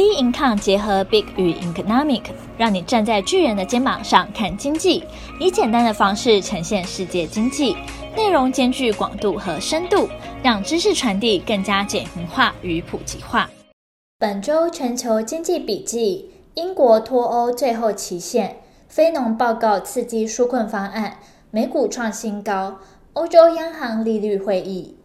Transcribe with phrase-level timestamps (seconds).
[0.00, 2.22] B Income 结合 Big 与 Economic，
[2.56, 5.04] 让你站在巨人的肩膀上看经济，
[5.38, 7.76] 以简单的方式呈现世界经济，
[8.16, 10.08] 内容兼具广度和深度，
[10.42, 13.50] 让知识传递更加简明化与普及化。
[14.18, 18.56] 本周全球经济笔记：英国脱欧最后期限，
[18.88, 21.18] 非农报告刺激纾困方案，
[21.50, 22.78] 美股创新高，
[23.12, 24.96] 欧洲央行利率会议，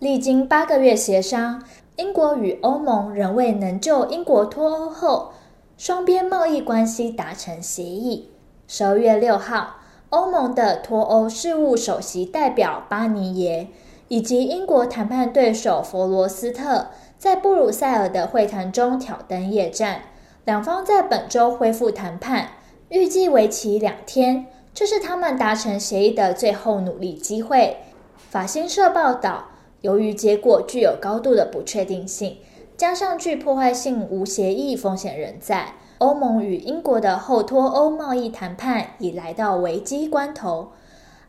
[0.00, 1.62] 历经八个月协商。
[1.96, 5.32] 英国与欧盟仍未能就英国脱欧后
[5.78, 8.30] 双边贸易关系达成协议。
[8.68, 9.76] 十二月六号，
[10.10, 13.68] 欧盟的脱欧事务首席代表巴尼耶
[14.08, 20.02] 以及英国谈判对手佛罗斯特在布鲁塞尔的会谈中挑灯夜战，
[20.44, 22.50] 两方在本周恢复谈判，
[22.90, 24.46] 预计为期两天。
[24.74, 27.78] 这是他们达成协议的最后努力机会。
[28.18, 29.46] 法新社报道。
[29.82, 32.38] 由于结果具有高度的不确定性，
[32.76, 40.72] 加上具破坏性无协议风险仍在，欧盟与英国的后脱欧贸易谈判已来到危机关头。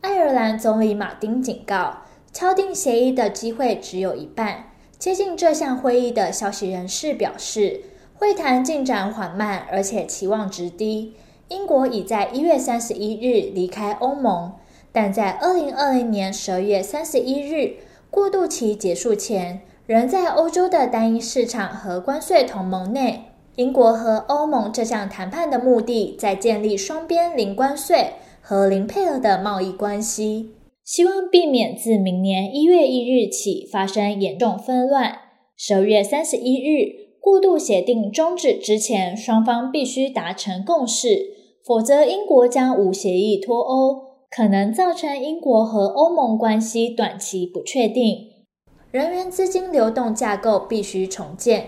[0.00, 4.66] 爱尔兰总理马丁警告，敲定协议的机会只有一半。
[4.98, 7.80] 接近这项会议的消息人士表示，
[8.14, 11.14] 会谈进展缓慢，而且期望值低。
[11.48, 14.52] 英国已在一月三十一日离开欧盟，
[14.92, 17.76] 但在二零二零年十二月三十一日。
[18.12, 23.22] 过渡期结束前，仍在欧洲的单一市场和关税同盟内。
[23.56, 28.10] 英国和欧盟这项谈判的目的，在建立双边零关税
[28.42, 30.50] 和零配额的贸易关系，
[30.84, 35.16] 希望避免自明年一月一日起发生严重纷乱。
[35.56, 41.30] 十二月三十一日，过渡协定终止之前，双方必须达成共识，
[41.66, 44.11] 否则英国将无协议脱欧。
[44.34, 48.30] 可能造成英国和欧盟关系短期不确定，
[48.90, 51.66] 人员资金流动架构必须重建。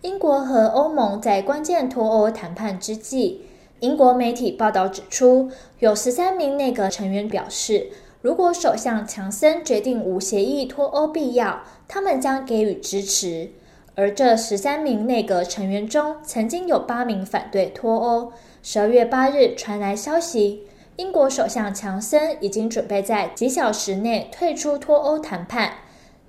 [0.00, 3.42] 英国和欧盟在关键脱欧谈判之际，
[3.80, 5.50] 英国媒体报道指出，
[5.80, 7.90] 有十三名内阁成员表示，
[8.22, 13.50] 如果首相强森决定无协议脱欧必要，他们将给予支持。
[13.94, 18.32] 而这十三名内阁成员中，曾经有八名反对脱欧。
[18.62, 20.62] 十二月八日传来消息。
[20.96, 25.72] 英国首相强森已经准备在几小时内退出脱欧谈判，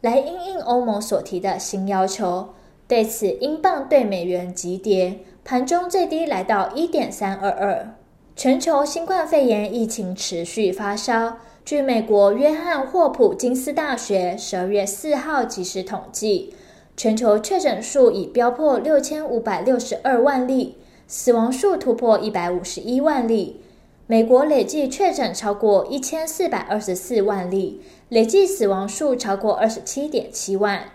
[0.01, 2.49] 来应应欧盟所提的新要求。
[2.85, 7.93] 对此，英镑对美元急跌，盘中最低来到一点三二二。
[8.35, 11.37] 全球新冠肺炎疫情持续发烧。
[11.63, 16.53] 据美国约翰霍普金斯大学十二月四号即时统计，
[16.95, 23.61] 全球确诊数已飙破六千五百六十二万例，死亡数突破一百五十一万例。
[24.09, 30.85] 美国累计确诊超过一千四百二十四万例，累计死亡数超过二十七点七万。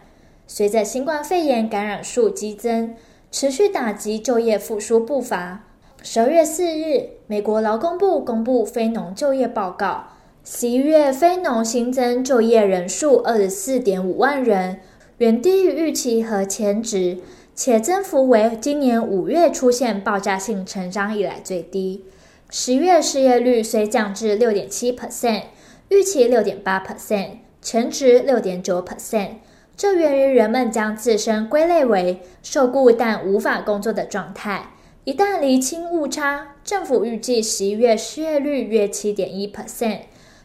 [0.46, 2.94] 随着新冠肺炎感染数激增，
[3.30, 5.64] 持续打击就业复苏步伐。
[6.02, 10.04] 十二月四日，美国劳工部公布非农就业报告，
[10.42, 14.80] 十一月非农新增就业人数二十四点五万人，
[15.18, 17.18] 远低于预期和前值，
[17.54, 22.06] 且增幅为今年五月出现爆炸性成长以来最低。
[22.54, 25.44] 十月失业率虽降至六点七 percent，
[25.88, 29.36] 预期六点八 percent，前值六点九 percent。
[29.74, 34.68] 这源于人们将自身归类为受雇但无法工作的状态。
[35.04, 40.00] 一旦厘清误差，政府预计十一月失业率约七点一 percent，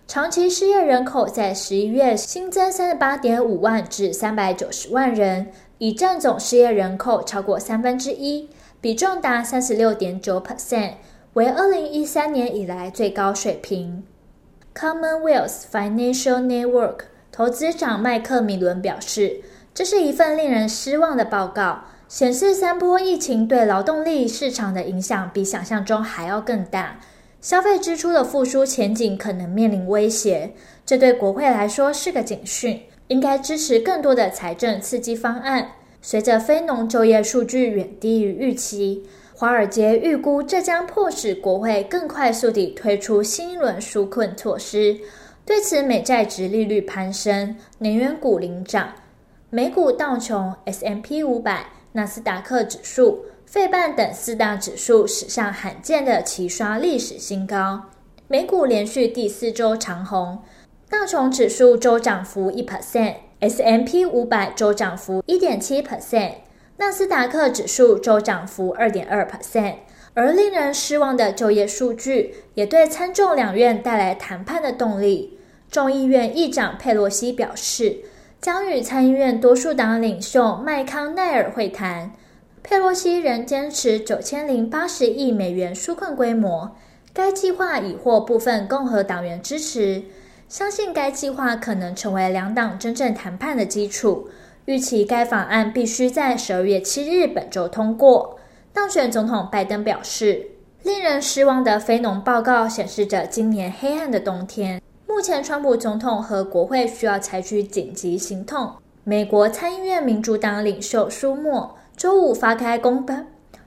[0.08, 5.48] 长期失业人口在十一月新增三十八点五万至三百九十万人，
[5.80, 8.48] 已占总失业人口超过三分之一，
[8.80, 10.92] 比重达三十六点九 percent。
[11.38, 14.04] 为二零一三年以来最高水平。
[14.74, 27.00] Commonwealth Financial Network 投资长麦克米伦表示，这是一份令人失望的报告，显示三波疫情对劳动力市场的影响比想象中还要更大，
[27.40, 30.54] 消费支出的复苏前景可能面临威胁。
[30.88, 35.74] 这对国会来说是个警讯，应该支持更多的财政刺激方案。
[36.02, 39.04] 随着非农就业数据远低于预期。
[39.40, 44.98] 华尔街预估，这将迫使国会更快速地推出新一轮纾困措施。
[45.46, 48.92] 对此，美债殖利率攀升，能源股领涨。
[49.52, 57.84] 美股道琼、S M P 五百、纳斯达克指数、费半等四大指数史上罕见的齐刷历史新高。
[58.28, 60.40] 美股连续第四周长红，
[60.90, 66.32] 道琼指数周涨幅一 percent，S M P 五百周涨幅一点七 percent。
[66.80, 69.78] 纳斯达克指数周涨幅二点二 percent，
[70.14, 75.40] 而令人失望的就业数据也对参众两院带来谈判的动力。
[75.72, 78.02] 众议院议长佩洛西表示，
[78.40, 82.12] 将与参议院多数党领袖麦康奈尔会谈。
[82.62, 86.76] 佩洛西仍坚持九千零八十亿美元纾困规模，
[87.12, 90.04] 该计划已获部分共和党员支持，
[90.48, 94.30] 相信该计划可能成为两党真正谈判的基础。
[94.68, 98.38] 预期该法案必须在十二月七日本周通过。
[98.74, 100.46] 当选总统拜登表示，
[100.84, 104.82] 令人失望的非农报告显示着今年黑暗的冬天。
[105.08, 108.74] 目前，川普总统和国会需要采取紧急行动。
[109.06, 113.16] 美国参议院民主党领袖舒默周五发开公报，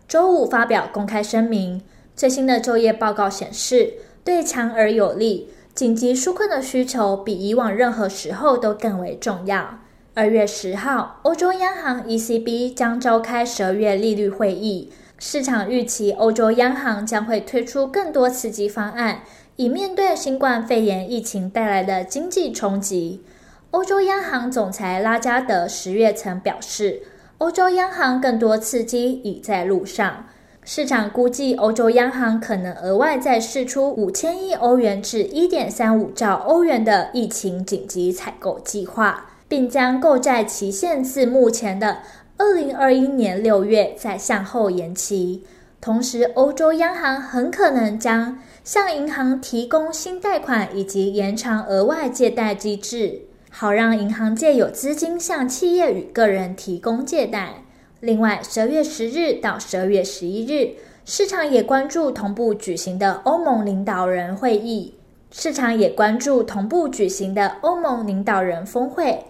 [0.06, 1.80] 周五发表公开声明。
[2.14, 9.78] 最新的就业报告显示，对强而有力、紧急纾困的需求比以往任何时候都更为重要。
[10.12, 14.90] 二月十号，欧洲央行 ECB 将召开十二月利率会议，
[15.20, 19.20] 市场预期欧洲央行将会推出更多刺激方案，
[19.54, 23.22] 以面对新冠肺炎疫情带来的经济冲击。
[23.70, 27.02] 欧洲央行总裁拉加德十月曾表示，
[27.38, 30.26] 欧洲央行更多刺激已在路上。
[30.64, 41.98] 市场估计，欧洲央行可能额外再释出五千亿欧元至一点三五兆欧元的疫情紧急采购计划，并将购债期限自目前的
[42.36, 45.44] 二零二一年六月再向后延期。
[45.80, 53.22] 同时，欧洲央行很可能将向银行提供新贷款以及延长额外借贷机制。
[53.50, 57.64] 好让银行借有资金向企业与个人提供借贷。
[57.98, 60.74] 另外，十二月十日到十二月十一日，
[61.04, 64.94] 市场也关注同步举行的欧盟领导人会议。
[65.32, 69.24] 市场也关注同步举行的欧盟领导人峰会。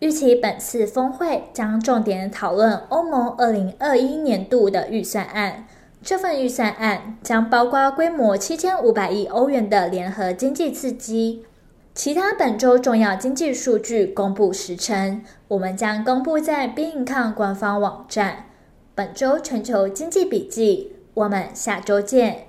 [0.00, 5.66] 预期本次峰会将重点讨论欧盟二零二一年度的预算案。
[6.02, 11.44] 这份预算案将包括规模七千五百亿欧元的联合经济刺激。
[11.94, 18.46] 其他本周重要经济数据公布时程，我们将公布在 BingCon 官方网站。
[18.96, 22.48] 本周全球经济笔记，我们下周见。